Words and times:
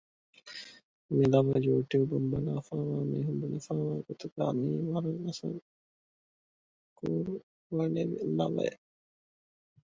މި 1.15 1.23
ލަވަ 1.33 1.55
ޔޫޓިއުބުން 1.65 2.27
ބަލާފައިވާ 2.31 2.97
މީހުން 3.11 3.39
ބުނެފައިވާ 3.41 3.93
ގޮތުގައި 4.07 4.55
މިއީ 4.59 4.81
ވަރަށް 4.93 5.21
އަސަރު 5.27 5.59
ކުރުވަނިވި 6.97 8.17
ލަވައެއް 8.37 8.81